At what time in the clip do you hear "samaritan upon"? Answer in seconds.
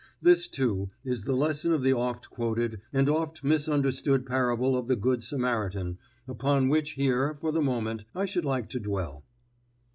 5.21-6.69